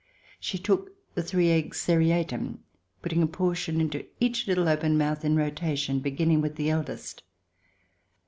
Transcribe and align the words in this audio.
She 0.39 0.57
took 0.57 0.93
the 1.13 1.21
three 1.21 1.51
eggs 1.51 1.77
seriatim, 1.77 2.61
putting 3.03 3.21
a 3.21 3.27
portion 3.27 3.79
into 3.79 4.07
each 4.19 4.47
little 4.47 4.67
open 4.67 4.97
mouth 4.97 5.23
in 5.23 5.35
rotation, 5.35 5.99
beginning 5.99 6.41
with 6.41 6.55
the 6.55 6.71
eldest. 6.71 7.21